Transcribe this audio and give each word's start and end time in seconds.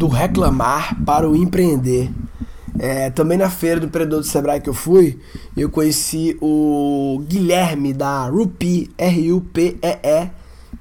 do 0.00 0.08
reclamar 0.08 0.96
para 1.04 1.28
o 1.28 1.36
empreender. 1.36 2.10
É, 2.78 3.10
também 3.10 3.36
na 3.36 3.50
feira 3.50 3.78
do 3.78 3.84
empreendedor 3.84 4.20
do 4.20 4.26
Sebrae 4.26 4.58
que 4.58 4.70
eu 4.70 4.72
fui, 4.72 5.18
eu 5.54 5.68
conheci 5.68 6.38
o 6.40 7.22
Guilherme 7.28 7.92
da 7.92 8.26
Rupi, 8.26 8.90
R-U-P-E-E, 8.96 10.30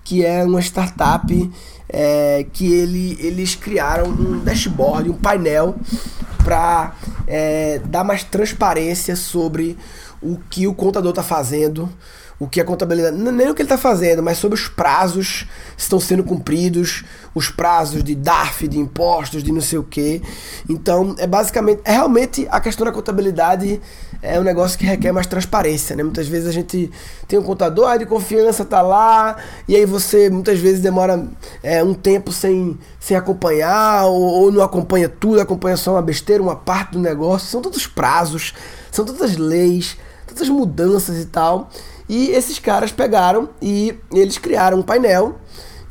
que 0.06 0.24
é 0.26 0.46
uma 0.46 0.62
startup 0.62 1.52
é, 1.90 2.46
que 2.54 2.72
ele, 2.72 3.18
eles 3.20 3.56
criaram 3.56 4.06
um 4.06 4.40
dashboard, 4.40 5.10
um 5.10 5.16
painel 5.16 5.76
para 6.46 6.96
é, 7.28 7.82
dar 7.86 8.06
mais 8.06 8.24
transparência 8.24 9.18
sobre 9.18 9.78
o 10.22 10.38
que 10.50 10.66
o 10.66 10.74
contador 10.74 11.10
está 11.10 11.24
fazendo, 11.24 11.90
o 12.40 12.48
que 12.48 12.62
a 12.62 12.64
contabilidade, 12.64 13.18
nem 13.18 13.50
o 13.50 13.54
que 13.54 13.62
ele 13.62 13.66
está 13.66 13.78
fazendo, 13.78 14.24
mas 14.24 14.38
sobre 14.38 14.58
os 14.58 14.70
prazos 14.70 15.46
estão 15.78 16.00
sendo 16.00 16.24
cumpridos, 16.24 17.04
os 17.36 17.50
prazos 17.50 18.02
de 18.02 18.16
DARF, 18.16 18.66
de 18.68 18.80
impostos, 18.80 19.44
de 19.44 19.52
não 19.52 19.60
sei 19.60 19.78
o 19.78 19.84
que. 19.84 20.22
Então, 20.70 21.16
é 21.18 21.28
basicamente, 21.28 21.82
é 21.84 21.92
realmente 21.92 22.48
a 22.50 22.62
questão 22.62 22.86
da 22.86 22.94
contabilidade 22.94 23.82
é 24.22 24.40
um 24.40 24.44
negócio 24.44 24.78
que 24.78 24.86
requer 24.86 25.12
mais 25.12 25.28
transparência, 25.28 25.96
né? 25.96 26.04
Muitas 26.04 26.28
vezes 26.28 26.48
a 26.48 26.52
gente 26.52 26.90
tem 27.28 27.38
um 27.38 27.44
contador 27.44 27.98
de 27.98 28.06
confiança, 28.06 28.66
tá 28.66 28.82
lá, 28.82 29.38
e 29.68 29.76
aí 29.76 29.86
você 29.86 30.30
muitas 30.30 30.60
vezes 30.60 30.82
demora 30.82 31.26
é, 31.62 31.84
um 31.84 31.94
tempo 31.94 32.32
sem, 32.32 32.78
sem 33.00 33.16
acompanhar, 33.16 34.06
ou, 34.06 34.22
ou 34.22 34.52
não 34.52 34.62
acompanha 34.62 35.10
tudo, 35.10 35.42
acompanha 35.42 35.78
só 35.78 35.92
uma 35.92 36.02
besteira, 36.02 36.44
uma 36.44 36.56
parte 36.56 36.94
do 36.94 37.00
negócio. 37.00 37.50
São 37.50 37.62
todos 37.62 37.88
prazos, 37.88 38.54
são 38.92 39.06
todas 39.06 39.38
leis, 39.38 39.98
tantas 40.26 40.50
mudanças 40.50 41.18
e 41.18 41.26
tal. 41.26 41.70
E 42.10 42.32
esses 42.32 42.58
caras 42.58 42.92
pegaram 42.92 43.50
e 43.62 43.96
eles 44.12 44.40
criaram 44.40 44.80
um 44.80 44.82
painel 44.82 45.38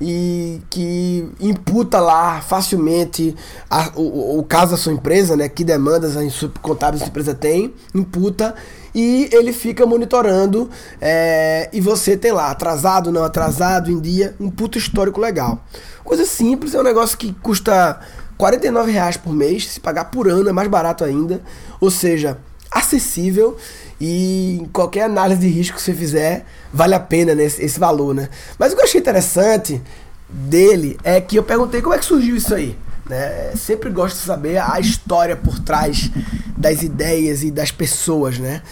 e 0.01 0.61
que 0.71 1.29
imputa 1.41 2.01
lá 2.01 2.41
facilmente 2.41 3.35
a, 3.71 3.93
o, 3.97 4.39
o 4.39 4.43
caso 4.43 4.73
da 4.73 4.77
sua 4.77 4.93
empresa, 4.93 5.37
né? 5.37 5.49
Que 5.49 5.65
demandas 5.65 6.17
a 6.17 6.21
contábil 6.61 6.99
sua 6.99 7.09
empresa 7.09 7.35
tem, 7.35 7.73
imputa 7.95 8.55
e 8.95 9.29
ele 9.33 9.53
fica 9.53 9.87
monitorando 9.87 10.69
é, 11.01 11.69
e 11.73 11.81
você 11.81 12.17
tem 12.17 12.33
lá 12.33 12.51
atrasado, 12.51 13.13
não 13.13 13.25
atrasado, 13.25 13.91
em 13.91 14.01
dia, 14.01 14.35
um 14.41 14.51
puto 14.51 14.79
histórico 14.79 15.21
legal. 15.21 15.65
Coisa 16.05 16.25
simples, 16.25 16.75
é 16.75 16.81
um 16.81 16.85
negócio 16.85 17.19
que 17.19 17.33
custa 17.35 18.01
49 18.37 18.91
reais 18.91 19.17
por 19.17 19.33
mês, 19.33 19.69
se 19.69 19.81
pagar 19.81 20.07
por 20.07 20.29
ano 20.29 20.49
é 20.49 20.53
mais 20.53 20.69
barato 20.69 21.05
ainda, 21.05 21.41
ou 21.81 21.91
seja, 21.91 22.39
acessível 22.89 23.57
e 24.01 24.67
qualquer 24.73 25.05
análise 25.05 25.41
de 25.41 25.49
risco 25.49 25.77
que 25.77 25.83
você 25.83 25.95
fizer, 25.95 26.47
vale 26.73 26.95
a 26.95 27.01
pena 27.01 27.35
né, 27.35 27.45
esse, 27.45 27.63
esse 27.63 27.79
valor, 27.79 28.15
né? 28.15 28.29
Mas 28.59 28.73
o 28.73 28.77
que 28.77 28.83
eu 28.83 28.87
achei 28.87 29.01
interessante 29.01 29.81
dele 30.29 30.99
é 31.03 31.21
que 31.21 31.37
eu 31.37 31.43
perguntei 31.43 31.81
como 31.81 31.95
é 31.95 31.99
que 31.99 32.05
surgiu 32.05 32.37
isso 32.37 32.55
aí. 32.55 32.77
Né? 33.09 33.53
Sempre 33.57 33.91
gosto 33.91 34.17
de 34.17 34.23
saber 34.23 34.59
a 34.59 34.79
história 34.79 35.35
por 35.35 35.59
trás 35.61 36.11
das 36.57 36.83
ideias 36.83 37.43
e 37.43 37.51
das 37.51 37.71
pessoas, 37.71 38.39
né? 38.39 38.63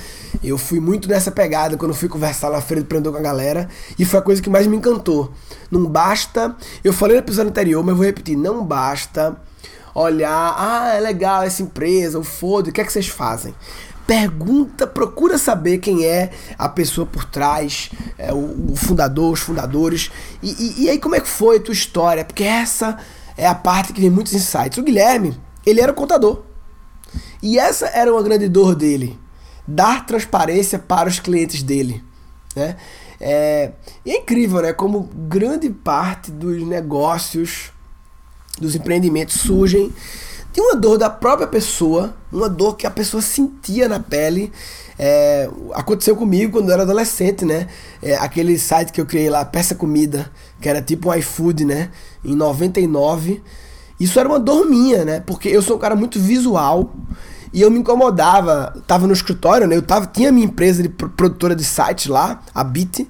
Eu 0.44 0.58
fui 0.58 0.78
muito 0.78 1.08
nessa 1.08 1.30
pegada 1.30 1.76
quando 1.78 1.94
fui 1.94 2.08
conversar 2.08 2.50
na 2.50 2.60
feira 2.60 2.82
do 2.82 2.84
empreendedor 2.84 3.14
com 3.14 3.18
a 3.18 3.22
galera 3.22 3.68
e 3.98 4.04
foi 4.04 4.20
a 4.20 4.22
coisa 4.22 4.42
que 4.42 4.50
mais 4.50 4.66
me 4.66 4.76
encantou. 4.76 5.32
Não 5.70 5.86
basta, 5.86 6.54
eu 6.84 6.92
falei 6.92 7.16
no 7.16 7.22
episódio 7.22 7.50
anterior, 7.50 7.82
mas 7.82 7.96
vou 7.96 8.04
repetir, 8.04 8.36
não 8.36 8.62
basta 8.62 9.36
olhar, 9.94 10.54
ah, 10.58 10.94
é 10.94 11.00
legal 11.00 11.42
essa 11.42 11.62
empresa, 11.62 12.18
o 12.18 12.22
foda, 12.22 12.68
o 12.68 12.72
que 12.72 12.82
é 12.82 12.84
que 12.84 12.92
vocês 12.92 13.08
fazem? 13.08 13.54
Pergunta, 14.06 14.86
procura 14.86 15.36
saber 15.36 15.78
quem 15.78 16.04
é 16.04 16.30
a 16.56 16.68
pessoa 16.68 17.06
por 17.06 17.24
trás, 17.24 17.90
é, 18.16 18.32
o, 18.32 18.72
o, 18.72 18.76
fundador, 18.76 19.32
os 19.32 19.40
fundadores. 19.40 20.10
E, 20.42 20.50
e, 20.50 20.84
e, 20.84 20.90
aí, 20.90 20.98
como 20.98 21.16
é 21.16 21.20
que 21.20 21.28
foi 21.28 21.56
a 21.56 21.60
tua 21.60 21.74
história? 21.74 22.24
Porque 22.24 22.44
essa 22.44 22.98
é 23.36 23.46
a 23.46 23.54
parte 23.54 23.92
que 23.92 24.00
vem 24.00 24.10
muitos 24.10 24.32
insights. 24.32 24.78
O 24.78 24.82
Guilherme, 24.82 25.38
ele 25.64 25.80
era 25.80 25.92
contador. 25.92 26.42
E 27.42 27.58
essa 27.58 27.86
era 27.86 28.12
uma 28.12 28.22
grande 28.22 28.48
dor 28.48 28.74
dele. 28.74 29.18
Dar 29.66 30.06
transparência 30.06 30.78
para 30.78 31.08
os 31.08 31.18
clientes 31.18 31.62
dele. 31.62 32.02
Né? 32.54 32.76
É, 33.20 33.72
e 34.04 34.12
é 34.12 34.18
incrível, 34.18 34.62
né? 34.62 34.72
Como 34.72 35.10
grande 35.28 35.68
parte 35.70 36.30
dos 36.30 36.62
negócios, 36.62 37.72
dos 38.58 38.74
empreendimentos 38.74 39.40
surgem 39.40 39.92
tem 40.56 40.64
uma 40.64 40.74
dor 40.74 40.96
da 40.96 41.10
própria 41.10 41.46
pessoa, 41.46 42.14
uma 42.32 42.48
dor 42.48 42.78
que 42.78 42.86
a 42.86 42.90
pessoa 42.90 43.20
sentia 43.20 43.90
na 43.90 44.00
pele. 44.00 44.50
É, 44.98 45.50
aconteceu 45.74 46.16
comigo 46.16 46.52
quando 46.52 46.68
eu 46.68 46.72
era 46.72 46.82
adolescente, 46.82 47.44
né? 47.44 47.68
É, 48.02 48.16
aquele 48.16 48.58
site 48.58 48.90
que 48.90 48.98
eu 48.98 49.04
criei 49.04 49.28
lá, 49.28 49.44
Peça 49.44 49.74
Comida, 49.74 50.32
que 50.58 50.66
era 50.66 50.80
tipo 50.80 51.10
um 51.10 51.14
iFood, 51.14 51.66
né? 51.66 51.90
Em 52.24 52.34
99. 52.34 53.42
Isso 54.00 54.18
era 54.18 54.26
uma 54.26 54.40
dor 54.40 54.64
minha, 54.64 55.04
né? 55.04 55.20
Porque 55.20 55.46
eu 55.46 55.60
sou 55.60 55.76
um 55.76 55.78
cara 55.78 55.94
muito 55.94 56.18
visual 56.18 56.90
e 57.52 57.60
eu 57.60 57.70
me 57.70 57.80
incomodava. 57.80 58.82
Tava 58.86 59.06
no 59.06 59.12
escritório, 59.12 59.66
né? 59.66 59.76
Eu 59.76 59.82
tava, 59.82 60.06
tinha 60.06 60.32
minha 60.32 60.46
empresa 60.46 60.82
de 60.82 60.88
produtora 60.88 61.54
de 61.54 61.64
sites 61.64 62.06
lá, 62.06 62.40
a 62.54 62.64
Bit. 62.64 63.06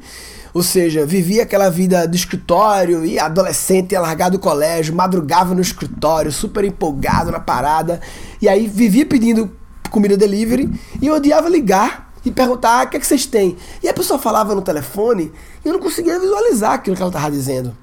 Ou 0.57 0.63
seja, 0.63 1.05
vivia 1.05 1.43
aquela 1.43 1.69
vida 1.69 2.09
do 2.09 2.17
escritório 2.17 3.05
e 3.05 3.19
adolescente, 3.19 3.93
ia 3.93 4.01
largar 4.01 4.31
do 4.31 4.39
colégio, 4.39 4.95
madrugava 4.95 5.55
no 5.55 5.61
escritório, 5.61 6.33
super 6.33 6.65
empolgado 6.65 7.31
na 7.31 7.39
parada. 7.39 8.01
E 8.41 8.49
aí 8.49 8.67
vivia 8.67 9.05
pedindo 9.05 9.55
comida 9.91 10.17
delivery 10.17 10.73
e 10.99 11.09
eu 11.09 11.15
odiava 11.15 11.51
ligar 11.51 12.11
e 12.25 12.31
perguntar: 12.31 12.81
ah, 12.81 12.85
o 12.85 12.89
que, 12.89 12.97
é 12.97 13.01
que 13.01 13.07
vocês 13.07 13.27
têm? 13.27 13.59
E 13.83 13.89
a 13.91 13.93
pessoa 13.93 14.19
falava 14.19 14.55
no 14.55 14.63
telefone 14.63 15.31
e 15.63 15.69
eu 15.69 15.75
não 15.75 15.79
conseguia 15.79 16.19
visualizar 16.19 16.73
aquilo 16.73 16.97
que 16.97 17.03
ela 17.03 17.11
estava 17.11 17.31
dizendo. 17.31 17.77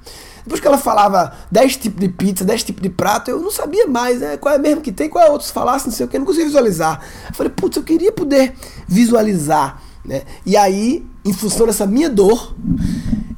Depois 0.43 0.59
que 0.59 0.65
ela 0.65 0.79
falava 0.79 1.31
10 1.51 1.77
tipos 1.77 1.99
de 1.99 2.09
pizza, 2.09 2.43
10 2.43 2.63
tipos 2.63 2.81
de 2.81 2.89
prato, 2.89 3.29
eu 3.29 3.39
não 3.39 3.51
sabia 3.51 3.85
mais 3.85 4.19
né, 4.19 4.35
qual 4.35 4.55
é 4.55 4.57
mesmo 4.57 4.81
que 4.81 4.91
tem, 4.91 5.07
qual 5.09 5.23
é 5.23 5.29
outro 5.29 5.45
se 5.45 5.53
falasse, 5.53 5.85
não 5.85 5.93
sei 5.93 6.07
o 6.07 6.09
que, 6.09 6.15
eu 6.15 6.21
não 6.21 6.25
conseguia 6.25 6.47
visualizar. 6.47 6.99
Eu 7.29 7.35
falei, 7.35 7.51
putz, 7.55 7.77
eu 7.77 7.83
queria 7.83 8.11
poder 8.11 8.55
visualizar. 8.87 9.79
Né? 10.03 10.23
E 10.43 10.57
aí 10.57 11.05
em 11.25 11.33
função 11.33 11.65
dessa 11.65 11.85
minha 11.85 12.09
dor, 12.09 12.55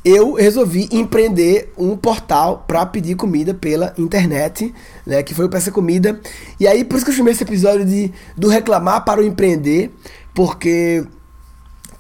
eu 0.03 0.34
resolvi 0.34 0.88
empreender 0.91 1.73
um 1.78 1.97
portal 1.97 2.63
para 2.68 2.85
pedir 2.85 3.16
comida 3.16 3.53
pela 3.53 3.94
internet, 3.97 4.73
né, 5.06 5.23
que 5.23 5.34
foi 5.34 5.46
o 5.46 5.50
Peça 5.50 5.72
Comida. 5.72 6.19
E 6.59 6.68
aí 6.68 6.84
por 6.84 6.95
isso 6.95 7.06
que 7.06 7.12
eu 7.12 7.16
chamei 7.16 7.34
esse 7.34 7.44
episódio 7.44 7.85
de 7.85 8.12
do 8.38 8.47
reclamar 8.47 9.03
para 9.03 9.19
o 9.19 9.24
empreender, 9.24 9.91
porque 10.34 11.06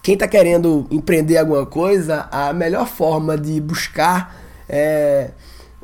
quem 0.03 0.13
está 0.13 0.27
querendo 0.27 0.85
empreender 0.91 1.37
alguma 1.37 1.65
coisa, 1.65 2.27
a 2.31 2.53
melhor 2.53 2.87
forma 2.87 3.35
de 3.35 3.59
buscar 3.59 4.39
é, 4.69 5.31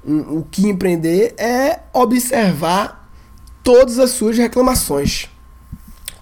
um, 0.05 0.37
o 0.37 0.47
que 0.49 0.67
empreender 0.67 1.33
é 1.39 1.79
observar 1.91 3.09
todas 3.63 3.97
as 3.97 4.11
suas 4.11 4.37
reclamações. 4.37 5.27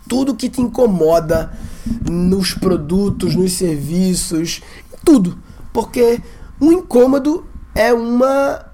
Tudo 0.08 0.34
que 0.34 0.50
te 0.50 0.62
incomoda 0.62 1.52
nos 2.10 2.54
produtos, 2.54 3.36
nos 3.36 3.54
serviços, 3.54 4.62
tudo. 5.04 5.38
Porque 5.74 6.22
um 6.60 6.72
incômodo 6.72 7.46
é 7.76 7.94
uma 7.94 8.66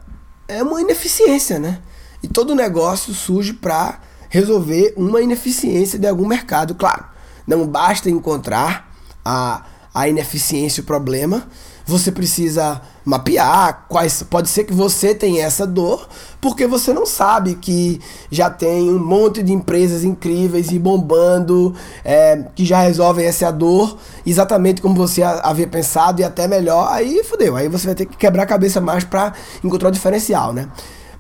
é 0.48 0.62
uma 0.62 0.80
ineficiência, 0.80 1.60
né? 1.60 1.82
E 2.22 2.28
todo 2.28 2.56
negócio 2.56 3.14
surge 3.14 3.54
para 3.54 4.00
resolver 4.30 4.94
uma 4.96 5.22
ineficiência 5.22 5.98
de 5.98 6.08
algum 6.08 6.26
mercado, 6.26 6.76
claro. 6.76 7.06
Não 7.48 7.68
basta 7.68 8.10
encontrar 8.10 8.92
a, 9.24 9.64
a 9.94 10.08
ineficiência, 10.08 10.82
o 10.82 10.86
problema, 10.86 11.48
você 11.85 12.12
precisa 12.12 12.81
mapear 13.03 13.85
quais 13.88 14.23
pode 14.23 14.50
ser 14.50 14.63
que 14.63 14.73
você 14.73 15.13
tenha 15.13 15.46
essa 15.46 15.68
dor 15.68 16.07
porque 16.41 16.66
você 16.66 16.91
não 16.91 17.06
sabe 17.06 17.56
que 17.56 18.01
já 18.31 18.50
tem 18.50 18.90
um 18.90 18.97
monte 18.97 19.44
de 19.44 19.53
empresas 19.53 20.03
incríveis 20.03 20.72
e 20.72 20.79
bombando 20.79 21.75
é, 22.03 22.44
que 22.56 22.66
já 22.66 22.81
resolvem 22.81 23.25
essa 23.28 23.51
dor 23.51 23.97
exatamente 24.25 24.81
como 24.81 24.96
você 24.96 25.22
havia 25.22 25.68
pensado 25.68 26.22
e 26.22 26.23
até 26.23 26.47
melhor 26.47 26.91
aí 26.91 27.23
fodeu 27.23 27.56
aí 27.56 27.69
você 27.69 27.85
vai 27.85 27.96
ter 27.96 28.07
que 28.07 28.17
quebrar 28.17 28.44
a 28.44 28.47
cabeça 28.47 28.81
mais 28.81 29.03
para 29.03 29.34
encontrar 29.63 29.90
o 29.90 29.91
diferencial 29.91 30.52
né? 30.52 30.69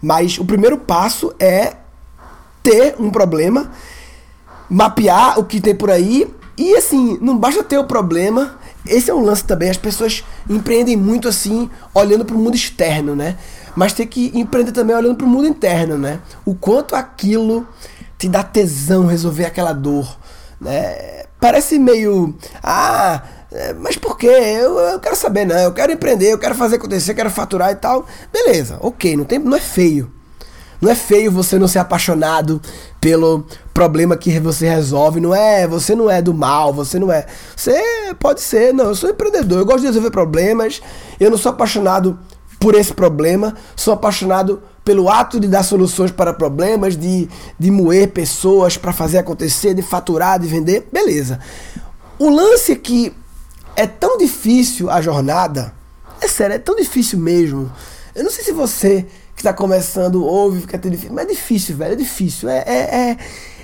Mas 0.01 0.37
o 0.37 0.45
primeiro 0.45 0.77
passo 0.77 1.33
é 1.39 1.73
ter 2.63 2.95
um 2.99 3.11
problema 3.11 3.71
mapear 4.67 5.39
o 5.39 5.45
que 5.45 5.61
tem 5.61 5.75
por 5.75 5.91
aí 5.91 6.27
e 6.57 6.75
assim 6.75 7.17
não 7.21 7.37
basta 7.37 7.63
ter 7.63 7.77
o 7.77 7.83
problema 7.83 8.57
esse 8.87 9.09
é 9.09 9.13
um 9.13 9.21
lance 9.21 9.43
também, 9.43 9.69
as 9.69 9.77
pessoas 9.77 10.23
empreendem 10.49 10.95
muito 10.95 11.27
assim, 11.27 11.69
olhando 11.93 12.25
para 12.25 12.35
o 12.35 12.39
mundo 12.39 12.55
externo, 12.55 13.15
né? 13.15 13.37
Mas 13.75 13.93
tem 13.93 14.07
que 14.07 14.31
empreender 14.33 14.71
também 14.71 14.95
olhando 14.95 15.15
para 15.15 15.25
o 15.25 15.29
mundo 15.29 15.47
interno, 15.47 15.97
né? 15.97 16.19
O 16.45 16.55
quanto 16.55 16.95
aquilo 16.95 17.67
te 18.17 18.29
dá 18.29 18.43
tesão 18.43 19.05
resolver 19.05 19.45
aquela 19.45 19.73
dor, 19.73 20.17
né? 20.59 21.25
Parece 21.39 21.77
meio, 21.77 22.35
ah, 22.63 23.21
é, 23.51 23.73
mas 23.73 23.97
por 23.97 24.17
quê? 24.17 24.27
Eu, 24.27 24.77
eu 24.79 24.99
quero 24.99 25.15
saber, 25.15 25.45
não. 25.45 25.55
Eu 25.55 25.73
quero 25.73 25.91
empreender, 25.91 26.31
eu 26.31 26.37
quero 26.37 26.55
fazer 26.55 26.75
acontecer, 26.75 27.11
eu 27.11 27.15
quero 27.15 27.29
faturar 27.29 27.71
e 27.71 27.75
tal. 27.75 28.05
Beleza, 28.31 28.77
ok, 28.81 29.15
não, 29.15 29.23
tem, 29.23 29.39
não 29.39 29.55
é 29.55 29.61
feio. 29.61 30.11
Não 30.81 30.91
é 30.91 30.95
feio 30.95 31.31
você 31.31 31.57
não 31.57 31.67
ser 31.67 31.79
apaixonado 31.79 32.61
pelo 33.05 33.45
problema 33.71 34.17
que 34.17 34.39
você 34.39 34.67
resolve. 34.67 35.19
Não 35.19 35.35
é, 35.35 35.67
você 35.67 35.93
não 35.93 36.09
é 36.09 36.23
do 36.23 36.33
mal, 36.33 36.73
você 36.73 36.97
não 36.97 37.11
é. 37.11 37.27
Você 37.55 37.79
pode 38.17 38.41
ser, 38.41 38.73
não, 38.73 38.85
eu 38.85 38.95
sou 38.95 39.11
empreendedor, 39.11 39.59
eu 39.59 39.65
gosto 39.65 39.81
de 39.81 39.85
resolver 39.85 40.09
problemas. 40.09 40.81
Eu 41.19 41.29
não 41.29 41.37
sou 41.37 41.51
apaixonado 41.51 42.17
por 42.59 42.73
esse 42.73 42.91
problema, 42.91 43.53
sou 43.75 43.93
apaixonado 43.93 44.59
pelo 44.83 45.07
ato 45.07 45.39
de 45.39 45.47
dar 45.47 45.61
soluções 45.61 46.09
para 46.09 46.33
problemas, 46.33 46.97
de, 46.97 47.29
de 47.59 47.69
moer 47.69 48.07
pessoas 48.07 48.75
para 48.75 48.91
fazer 48.91 49.19
acontecer, 49.19 49.75
de 49.75 49.83
faturar, 49.83 50.39
de 50.39 50.47
vender, 50.47 50.87
beleza. 50.91 51.39
O 52.17 52.31
lance 52.31 52.71
é 52.71 52.75
que 52.75 53.13
é 53.75 53.85
tão 53.85 54.17
difícil 54.17 54.89
a 54.89 54.99
jornada, 54.99 55.75
é 56.19 56.27
sério, 56.27 56.55
é 56.55 56.59
tão 56.59 56.75
difícil 56.75 57.19
mesmo. 57.19 57.71
Eu 58.15 58.23
não 58.23 58.31
sei 58.31 58.43
se 58.43 58.51
você 58.51 59.05
que 59.35 59.41
está 59.41 59.53
começando 59.53 60.23
ouve, 60.23 60.61
fica 60.61 60.77
tão 60.79 60.89
difícil, 60.89 61.13
mas 61.13 61.25
é 61.25 61.27
difícil, 61.27 61.75
velho, 61.75 61.93
é 61.93 61.95
difícil. 61.95 62.49
É, 62.49 62.63
é, 62.65 62.73
é, 62.73 63.17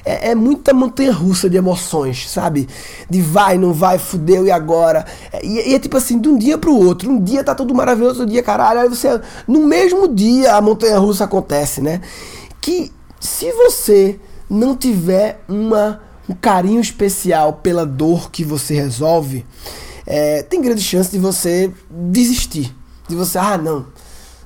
é, 0.04 0.32
é 0.32 0.36
muita 0.36 0.74
montanha 0.74 1.12
russa 1.12 1.50
de 1.50 1.58
emoções, 1.58 2.30
sabe? 2.30 2.68
De 3.10 3.22
vai, 3.22 3.58
não 3.58 3.74
vai, 3.74 3.98
fudeu 3.98 4.46
e 4.46 4.52
agora. 4.52 5.06
É, 5.32 5.46
e, 5.46 5.70
e, 5.70 5.76
é 5.76 5.80
tipo 5.80 5.96
assim, 5.98 6.20
de 6.20 6.28
um 6.28 6.38
dia 6.38 6.58
pro 6.58 6.76
outro. 6.76 7.10
Um 7.10 7.24
dia 7.24 7.44
tá 7.44 7.56
tudo 7.56 7.74
maravilhoso, 7.74 8.22
outro 8.22 8.34
dia, 8.34 8.44
caralho. 8.44 8.82
Aí 8.82 8.90
você. 8.90 9.22
No 9.48 9.66
mesmo 9.66 10.08
dia 10.08 10.56
a 10.56 10.62
montanha 10.62 10.98
russa 10.98 11.24
acontece, 11.24 11.82
né? 11.82 12.02
Que 12.60 12.92
se 13.20 13.52
você 13.52 14.20
não 14.50 14.76
tiver 14.76 15.42
uma, 15.48 16.02
um 16.28 16.34
carinho 16.34 16.82
especial 16.82 17.54
pela 17.54 17.86
dor 17.86 18.30
que 18.30 18.44
você 18.44 18.74
resolve 18.76 19.46
é, 20.06 20.44
tem 20.44 20.62
grande 20.62 20.82
chance 20.82 21.10
de 21.10 21.18
você 21.18 21.72
desistir. 21.90 22.76
De 23.08 23.16
você, 23.16 23.38
ah, 23.38 23.58
não, 23.58 23.86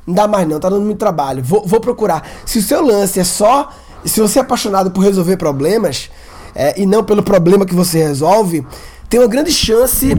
não 0.06 0.14
dá 0.14 0.28
mais 0.28 0.48
não, 0.48 0.60
tá 0.60 0.70
dando 0.70 0.84
muito 0.84 1.00
trabalho, 1.00 1.44
vou, 1.44 1.66
vou 1.66 1.80
procurar. 1.80 2.28
Se 2.46 2.60
o 2.60 2.62
seu 2.62 2.86
lance 2.86 3.20
é 3.20 3.24
só, 3.24 3.72
se 4.04 4.22
você 4.22 4.40
é 4.40 4.42
apaixonado 4.42 4.92
por 4.92 5.02
resolver 5.02 5.38
problemas, 5.38 6.10
é, 6.54 6.80
e 6.80 6.86
não 6.86 7.04
pelo 7.04 7.24
problema 7.24 7.66
que 7.66 7.76
você 7.76 8.04
resolve, 8.04 8.66
tem 9.10 9.20
uma 9.20 9.28
grande 9.28 9.52
chance 9.52 10.16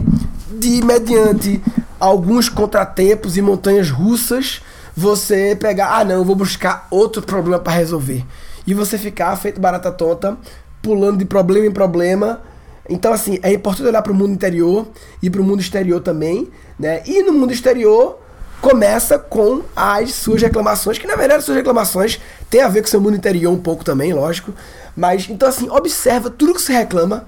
de, 0.51 0.83
mediante 0.83 1.61
alguns 1.99 2.49
contratempos 2.49 3.37
e 3.37 3.41
montanhas 3.41 3.89
russas, 3.89 4.61
você 4.95 5.55
pegar, 5.55 5.97
ah 5.97 6.03
não, 6.03 6.23
vou 6.23 6.35
buscar 6.35 6.87
outro 6.91 7.21
problema 7.21 7.59
para 7.59 7.73
resolver. 7.73 8.25
E 8.65 8.73
você 8.73 8.97
ficar 8.97 9.35
feito 9.35 9.59
barata 9.61 9.91
tonta, 9.91 10.37
pulando 10.81 11.17
de 11.17 11.25
problema 11.25 11.65
em 11.65 11.71
problema, 11.71 12.41
então, 12.89 13.11
assim, 13.11 13.37
é 13.43 13.51
importante 13.51 13.87
olhar 13.87 14.01
para 14.01 14.11
o 14.11 14.15
mundo 14.15 14.31
interior 14.31 14.87
e 15.21 15.29
para 15.29 15.41
o 15.41 15.43
mundo 15.43 15.59
exterior 15.59 15.99
também, 15.99 16.47
né? 16.79 17.03
E 17.05 17.21
no 17.21 17.33
mundo 17.33 17.51
exterior 17.51 18.19
começa 18.61 19.17
com 19.19 19.63
as 19.75 20.13
suas 20.13 20.41
reclamações, 20.41 20.97
que 20.97 21.07
na 21.07 21.15
verdade 21.15 21.43
suas 21.43 21.57
reclamações 21.57 22.19
têm 22.49 22.61
a 22.61 22.67
ver 22.67 22.81
com 22.81 22.87
seu 22.87 23.01
mundo 23.01 23.15
interior 23.15 23.51
um 23.51 23.59
pouco 23.59 23.83
também, 23.83 24.13
lógico. 24.13 24.53
Mas, 24.95 25.29
então 25.29 25.47
assim, 25.47 25.69
observa 25.69 26.29
tudo 26.29 26.53
que 26.53 26.61
você 26.61 26.73
reclama 26.73 27.27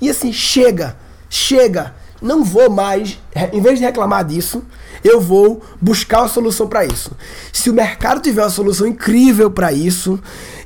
e 0.00 0.10
assim, 0.10 0.32
chega, 0.32 0.96
chega, 1.30 1.94
não 2.24 2.42
vou 2.42 2.70
mais, 2.70 3.18
em 3.52 3.60
vez 3.60 3.78
de 3.78 3.84
reclamar 3.84 4.24
disso, 4.24 4.62
eu 5.04 5.20
vou 5.20 5.62
buscar 5.80 6.22
uma 6.22 6.28
solução 6.28 6.66
para 6.66 6.84
isso. 6.84 7.12
Se 7.52 7.68
o 7.68 7.74
mercado 7.74 8.20
tiver 8.20 8.42
uma 8.42 8.50
solução 8.50 8.86
incrível 8.86 9.50
para 9.50 9.72
isso 9.72 10.18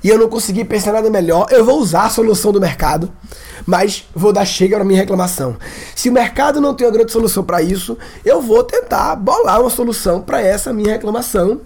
e 0.03 0.09
eu 0.09 0.17
não 0.17 0.29
conseguir 0.29 0.65
pensar 0.65 0.93
nada 0.93 1.11
melhor, 1.11 1.49
eu 1.51 1.65
vou 1.65 1.81
usar 1.81 2.05
a 2.05 2.11
solução 2.11 2.53
do 2.53 2.61
mercado 2.61 3.13
mas 3.67 4.09
vou 4.15 4.33
dar 4.33 4.47
chega 4.47 4.77
para 4.77 4.85
minha 4.85 4.99
reclamação. 4.99 5.59
Se 5.95 6.09
o 6.09 6.13
mercado 6.13 6.59
não 6.59 6.73
tem 6.73 6.87
uma 6.87 6.93
grande 6.93 7.13
solução 7.13 7.45
para 7.45 7.61
isso, 7.61 7.99
eu 8.25 8.41
vou 8.41 8.65
tentar 8.65 9.15
bolar 9.17 9.61
uma 9.61 9.69
solução 9.69 10.23
para 10.23 10.41
essa 10.41 10.73
minha 10.73 10.93
reclamação, 10.93 11.61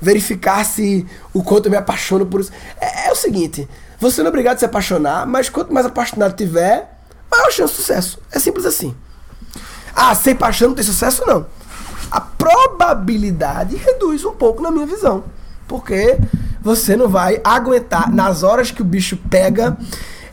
verificar 0.00 0.64
se 0.64 1.06
o 1.32 1.44
quanto 1.44 1.66
eu 1.66 1.70
me 1.70 1.76
apaixono 1.76 2.26
por 2.26 2.40
isso. 2.40 2.50
É, 2.80 3.06
é, 3.06 3.12
o 3.12 3.14
seguinte, 3.14 3.68
você 4.00 4.22
não 4.22 4.26
é 4.26 4.30
obrigado 4.30 4.56
a 4.56 4.58
se 4.58 4.64
apaixonar, 4.64 5.24
mas 5.24 5.48
quanto 5.48 5.72
mais 5.72 5.86
apaixonado 5.86 6.34
tiver, 6.34 6.98
maior 7.30 7.52
chance 7.52 7.74
de 7.74 7.78
sucesso. 7.78 8.18
É 8.32 8.40
simples 8.40 8.66
assim. 8.66 8.92
Ah, 9.96 10.14
sem 10.14 10.36
paixão 10.36 10.68
não 10.68 10.74
tem 10.74 10.84
sucesso? 10.84 11.24
Não. 11.26 11.46
A 12.10 12.20
probabilidade 12.20 13.76
reduz 13.76 14.26
um 14.26 14.32
pouco 14.32 14.62
na 14.62 14.70
minha 14.70 14.86
visão. 14.86 15.24
Porque 15.66 16.18
você 16.60 16.94
não 16.96 17.08
vai 17.08 17.40
aguentar 17.42 18.12
nas 18.12 18.42
horas 18.42 18.70
que 18.70 18.82
o 18.82 18.84
bicho 18.84 19.16
pega 19.30 19.76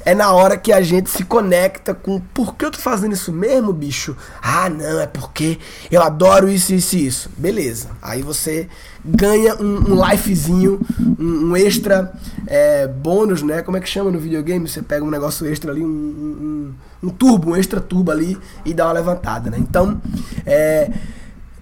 é 0.06 0.14
na 0.14 0.32
hora 0.32 0.58
que 0.58 0.72
a 0.72 0.82
gente 0.82 1.10
se 1.10 1.24
conecta 1.24 1.94
com 1.94 2.20
por 2.20 2.56
que 2.56 2.66
eu 2.66 2.72
tô 2.72 2.80
fazendo 2.80 3.14
isso 3.14 3.32
mesmo, 3.32 3.72
bicho? 3.72 4.16
Ah, 4.42 4.70
não, 4.70 5.00
é 5.00 5.08
porque 5.08 5.58
eu 5.90 6.02
adoro 6.02 6.50
isso, 6.50 6.74
isso 6.74 6.96
e 6.96 7.08
isso. 7.08 7.30
Beleza. 7.38 7.90
Aí 8.02 8.22
você 8.22 8.68
ganha 9.04 9.56
um, 9.56 9.94
um 9.94 10.10
lifezinho, 10.10 10.80
um, 11.20 11.52
um 11.52 11.58
extra 11.58 12.14
é, 12.48 12.88
bônus, 12.88 13.42
né? 13.42 13.62
Como 13.62 13.78
é 13.78 13.80
que 13.80 13.88
chama 13.88 14.12
no 14.12 14.20
videogame? 14.20 14.68
Você 14.68 14.82
pega 14.82 15.06
um 15.06 15.10
negócio 15.10 15.48
extra 15.48 15.72
ali, 15.72 15.84
um, 15.84 16.74
um, 17.02 17.10
turbo, 17.10 17.52
um 17.52 17.56
extra 17.56 17.80
turbo 17.80 18.12
ali 18.12 18.38
e 18.66 18.74
dá 18.74 18.86
uma 18.86 18.94
levantada, 18.94 19.50
né? 19.50 19.58
Então, 19.58 20.02
é, 20.46 20.92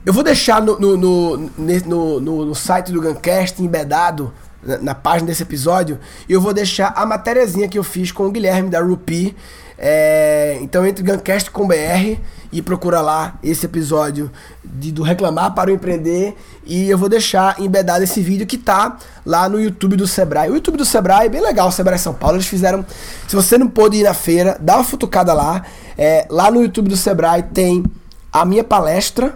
eu 0.04 0.14
vou 0.14 0.24
deixar 0.24 0.62
no, 0.62 0.80
no, 0.80 0.98
no, 0.98 1.38
no, 1.58 2.20
no, 2.20 2.46
no 2.46 2.56
site 2.56 2.92
do 2.92 3.02
Guncast 3.02 3.62
embedado 3.62 4.34
na, 4.82 4.96
página 4.96 5.28
desse 5.28 5.44
episódio, 5.44 6.00
e 6.28 6.34
eu 6.34 6.42
vou 6.42 6.54
deixar 6.54 6.94
a 6.96 7.06
matériazinha 7.06 7.68
que 7.68 7.78
eu 7.78 7.84
fiz 7.84 8.12
com 8.12 8.26
o 8.26 8.32
Guilherme 8.32 8.70
da 8.70 8.82
Rupi. 8.82 9.36
É, 9.84 10.60
então 10.62 10.86
entre 10.86 11.04
Guncast 11.04 11.50
com 11.50 11.68
BR 11.68 12.20
e 12.52 12.62
procura 12.62 13.02
lá 13.02 13.40
esse 13.42 13.66
episódio 13.66 14.30
de, 14.64 14.92
do 14.92 15.02
Reclamar 15.02 15.56
para 15.56 15.72
o 15.72 15.74
Empreender 15.74 16.36
e 16.64 16.88
eu 16.88 17.00
vou 17.00 17.10
deixar 17.10 17.60
embedado 17.60 18.04
esse 18.04 18.22
vídeo 18.22 18.46
que 18.46 18.60
tá 18.60 19.00
lá 19.26 19.50
no 19.50 19.60
YouTube 19.60 19.96
do 19.96 20.06
Sebrae. 20.06 20.52
O 20.52 20.54
YouTube 20.54 20.78
do 20.78 20.86
Sebrae 20.86 21.26
é 21.26 21.30
bem 21.30 21.42
legal, 21.42 21.70
o 21.70 21.72
Sebrae 21.72 21.98
São 21.98 22.14
Paulo, 22.14 22.36
eles 22.38 22.46
fizeram, 22.46 22.86
se 23.28 23.36
você 23.36 23.58
não 23.58 23.68
pôde 23.68 23.98
ir 23.98 24.04
na 24.04 24.14
feira, 24.14 24.56
dá 24.60 24.76
uma 24.76 24.84
futucada 24.84 25.34
lá, 25.34 25.66
é, 25.98 26.28
lá 26.30 26.52
no 26.52 26.62
YouTube 26.62 26.90
do 26.90 26.98
Sebrae 26.98 27.42
tem 27.42 27.84
a 28.32 28.46
minha 28.46 28.64
palestra, 28.64 29.34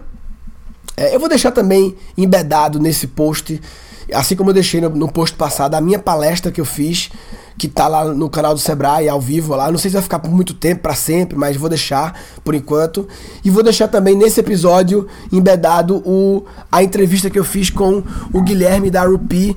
é, 0.98 1.16
eu 1.16 1.20
vou 1.20 1.28
deixar 1.28 1.52
também 1.52 1.96
embedado 2.18 2.80
nesse 2.80 3.08
post 3.08 3.60
Assim 4.14 4.36
como 4.36 4.50
eu 4.50 4.54
deixei 4.54 4.82
no, 4.82 4.90
no 4.90 5.12
post 5.12 5.36
passado 5.36 5.76
a 5.76 5.82
minha 5.82 6.00
palestra 6.00 6.52
que 6.52 6.62
eu 6.62 6.66
fiz, 6.66 7.10
que 7.58 7.68
tá 7.68 7.88
lá 7.88 8.06
no 8.06 8.30
canal 8.30 8.54
do 8.54 8.60
Sebrae, 8.60 9.08
ao 9.08 9.20
vivo 9.20 9.56
lá. 9.56 9.72
Não 9.72 9.78
sei 9.78 9.90
se 9.90 9.96
vai 9.96 10.04
ficar 10.04 10.20
por 10.20 10.32
muito 10.32 10.54
tempo, 10.54 10.82
para 10.82 10.96
sempre, 10.96 11.38
mas 11.38 11.56
vou 11.56 11.70
deixar 11.70 12.20
por 12.44 12.54
enquanto. 12.54 13.08
E 13.44 13.50
vou 13.50 13.64
deixar 13.64 13.88
também 13.88 14.16
nesse 14.16 14.40
episódio 14.40 15.08
embedado 15.32 15.98
o, 16.06 16.46
a 16.72 16.84
entrevista 16.84 17.30
que 17.30 17.40
eu 17.40 17.46
fiz 17.46 17.70
com 17.70 18.04
o 18.34 18.42
Guilherme 18.42 18.92
da 18.92 19.04
Rupi 19.04 19.56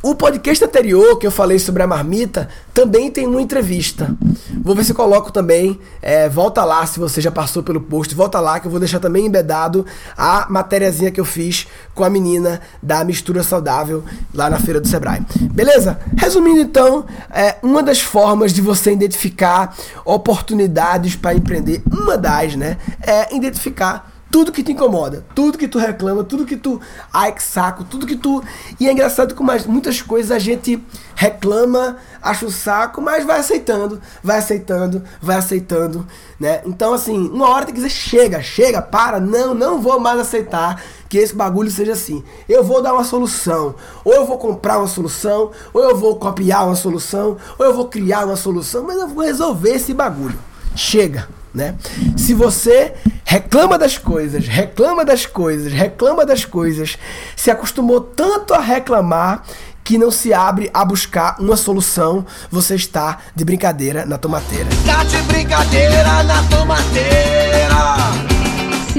o 0.00 0.14
podcast 0.14 0.64
anterior 0.64 1.18
que 1.18 1.26
eu 1.26 1.30
falei 1.30 1.58
sobre 1.58 1.82
a 1.82 1.86
marmita 1.86 2.48
também 2.72 3.10
tem 3.10 3.26
uma 3.26 3.42
entrevista. 3.42 4.16
Vou 4.62 4.74
ver 4.74 4.84
se 4.84 4.94
coloco 4.94 5.32
também. 5.32 5.80
É, 6.00 6.28
volta 6.28 6.64
lá 6.64 6.86
se 6.86 7.00
você 7.00 7.20
já 7.20 7.32
passou 7.32 7.64
pelo 7.64 7.80
post. 7.80 8.14
Volta 8.14 8.38
lá 8.38 8.60
que 8.60 8.68
eu 8.68 8.70
vou 8.70 8.78
deixar 8.78 9.00
também 9.00 9.26
embedado 9.26 9.84
a 10.16 10.46
matériazinha 10.48 11.10
que 11.10 11.20
eu 11.20 11.24
fiz 11.24 11.66
com 11.96 12.04
a 12.04 12.10
menina 12.10 12.60
da 12.80 13.02
mistura 13.04 13.42
saudável 13.42 14.04
lá 14.32 14.48
na 14.48 14.60
feira 14.60 14.80
do 14.80 14.86
Sebrae. 14.86 15.20
Beleza? 15.52 15.98
Resumindo 16.16 16.60
então, 16.60 17.04
é, 17.32 17.56
uma 17.60 17.82
das 17.82 18.00
formas 18.00 18.52
de 18.52 18.60
você 18.60 18.92
identificar 18.92 19.76
oportunidades 20.04 21.16
para 21.16 21.34
empreender, 21.34 21.82
uma 21.90 22.16
das, 22.16 22.54
né, 22.54 22.76
é 23.02 23.34
identificar 23.34 24.17
tudo 24.30 24.52
que 24.52 24.62
te 24.62 24.72
incomoda, 24.72 25.24
tudo 25.34 25.56
que 25.56 25.66
tu 25.66 25.78
reclama, 25.78 26.22
tudo 26.22 26.44
que 26.44 26.56
tu. 26.56 26.80
Ai, 27.12 27.32
que 27.32 27.42
saco, 27.42 27.84
tudo 27.84 28.06
que 28.06 28.16
tu. 28.16 28.42
E 28.78 28.86
é 28.86 28.92
engraçado 28.92 29.34
que 29.34 29.42
muitas 29.68 30.02
coisas 30.02 30.30
a 30.30 30.38
gente 30.38 30.82
reclama, 31.14 31.96
acha 32.22 32.44
o 32.44 32.50
saco, 32.50 33.00
mas 33.00 33.24
vai 33.24 33.40
aceitando, 33.40 34.00
vai 34.22 34.38
aceitando, 34.38 35.02
vai 35.20 35.36
aceitando, 35.36 36.06
né? 36.38 36.60
Então, 36.66 36.92
assim, 36.92 37.28
uma 37.28 37.48
hora 37.48 37.64
tem 37.64 37.74
que 37.74 37.80
dizer: 37.80 37.90
chega, 37.90 38.42
chega, 38.42 38.82
para, 38.82 39.18
não, 39.18 39.54
não 39.54 39.80
vou 39.80 39.98
mais 39.98 40.20
aceitar 40.20 40.82
que 41.08 41.16
esse 41.16 41.34
bagulho 41.34 41.70
seja 41.70 41.92
assim. 41.92 42.22
Eu 42.46 42.62
vou 42.62 42.82
dar 42.82 42.92
uma 42.92 43.04
solução, 43.04 43.74
ou 44.04 44.12
eu 44.12 44.26
vou 44.26 44.36
comprar 44.36 44.78
uma 44.78 44.88
solução, 44.88 45.52
ou 45.72 45.82
eu 45.82 45.96
vou 45.96 46.16
copiar 46.16 46.66
uma 46.66 46.76
solução, 46.76 47.38
ou 47.58 47.64
eu 47.64 47.74
vou 47.74 47.88
criar 47.88 48.26
uma 48.26 48.36
solução, 48.36 48.84
mas 48.84 48.98
eu 48.98 49.08
vou 49.08 49.24
resolver 49.24 49.70
esse 49.70 49.94
bagulho. 49.94 50.38
Chega 50.76 51.37
né? 51.54 51.74
Se 52.16 52.34
você 52.34 52.94
reclama 53.24 53.78
das 53.78 53.98
coisas, 53.98 54.46
reclama 54.46 55.04
das 55.04 55.26
coisas, 55.26 55.72
reclama 55.72 56.24
das 56.24 56.44
coisas, 56.44 56.98
se 57.36 57.50
acostumou 57.50 58.00
tanto 58.00 58.54
a 58.54 58.60
reclamar 58.60 59.42
que 59.84 59.96
não 59.96 60.10
se 60.10 60.34
abre 60.34 60.70
a 60.74 60.84
buscar 60.84 61.36
uma 61.40 61.56
solução, 61.56 62.26
você 62.50 62.74
está 62.74 63.18
de 63.34 63.44
brincadeira 63.44 64.04
na 64.04 64.18
tomateira. 64.18 64.66
Tá 64.84 65.02
de 65.04 65.16
brincadeira 65.22 66.22
na 66.24 66.42
tomateira. 66.44 68.27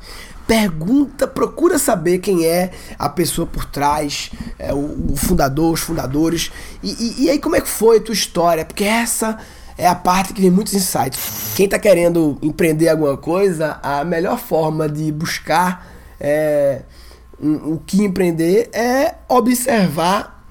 pergunta, 0.49 1.27
procura 1.27 1.77
saber 1.77 2.17
quem 2.17 2.43
é 2.43 2.71
a 2.97 3.07
pessoa 3.07 3.45
por 3.45 3.65
trás, 3.65 4.31
é, 4.57 4.73
o, 4.73 5.11
o, 5.11 5.15
fundador, 5.15 5.71
os 5.75 5.79
fundadores, 5.79 6.51
e, 6.81 6.89
e, 6.89 7.25
e, 7.25 7.29
aí 7.29 7.37
como 7.37 7.55
é 7.55 7.61
que 7.61 7.67
foi 7.67 7.97
a 7.97 8.01
tua 8.01 8.13
história, 8.13 8.65
porque 8.65 8.83
essa 8.83 9.37
é 9.77 9.87
a 9.87 9.93
parte 9.93 10.33
que 10.33 10.41
vem 10.41 10.49
muitos 10.49 10.73
insights. 10.73 11.53
Quem 11.55 11.65
está 11.65 11.77
querendo 11.77 12.35
empreender 12.41 12.89
alguma 12.89 13.15
coisa, 13.15 13.79
a 13.83 14.03
melhor 14.03 14.39
forma 14.39 14.89
de 14.89 15.11
buscar 15.11 15.87
é, 16.19 16.81
um, 17.39 17.73
o 17.73 17.83
que 17.85 18.03
empreender 18.03 18.71
é 18.73 19.17
observar 19.27 20.43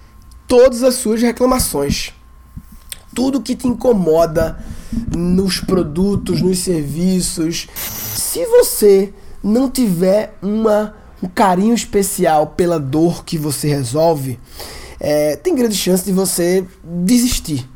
todas 0.47 0.85
as 0.85 0.95
suas 0.95 1.21
reclamações. 1.21 2.14
Tudo 3.12 3.42
que 3.42 3.57
te 3.57 3.66
incomoda 3.66 4.64
nos 5.16 5.61
produtos, 5.61 6.40
nos 6.40 6.59
serviços. 6.59 7.68
Se 8.16 8.45
você 8.47 9.12
não 9.42 9.71
tiver 9.71 10.37
uma, 10.42 10.95
um 11.23 11.28
carinho 11.28 11.75
especial 11.75 12.49
pela 12.49 12.78
dor 12.78 13.25
que 13.25 13.38
você 13.38 13.68
resolve, 13.68 14.38
é, 15.00 15.37
tem 15.37 15.54
grande 15.54 15.76
chance 15.76 16.04
de 16.04 16.12
você 16.12 16.64
desistir. 16.83 17.68